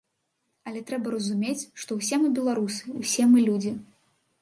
[0.71, 3.79] Але трэба разумець, што ўсе мы беларусы, усе мы людзі.